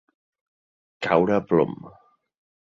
[1.09, 1.77] Caure a plom.